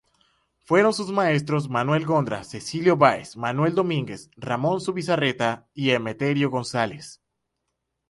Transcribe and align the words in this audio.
Fueron 0.63 0.95
sus 0.95 1.11
maestros: 1.11 1.69
Manuel 1.69 2.07
Gondra, 2.07 2.43
Cecilio 2.43 2.97
Báez, 2.97 3.37
Manuel 3.37 3.75
Domínguez, 3.75 4.31
Ramón 4.35 4.81
Zubizarreta 4.81 5.67
y 5.75 5.91
Emeterio 5.91 6.49
González. 6.49 7.21